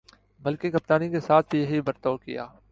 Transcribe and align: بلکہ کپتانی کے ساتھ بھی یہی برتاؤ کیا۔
بلکہ 0.39 0.71
کپتانی 0.71 1.09
کے 1.09 1.19
ساتھ 1.19 1.49
بھی 1.51 1.59
یہی 1.61 1.81
برتاؤ 1.81 2.17
کیا۔ 2.17 2.47